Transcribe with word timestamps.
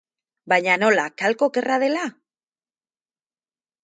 Baina 0.51 0.77
nola, 0.83 1.03
kalko 1.21 1.49
okerra 1.51 1.77
dela? 1.83 2.05